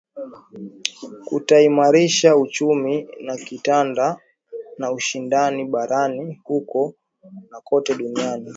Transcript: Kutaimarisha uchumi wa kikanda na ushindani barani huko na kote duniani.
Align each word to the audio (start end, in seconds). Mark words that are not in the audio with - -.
Kutaimarisha 1.27 2.37
uchumi 2.37 3.07
wa 3.29 3.37
kikanda 3.37 4.17
na 4.77 4.91
ushindani 4.91 5.65
barani 5.65 6.41
huko 6.45 6.93
na 7.51 7.61
kote 7.61 7.93
duniani. 7.95 8.49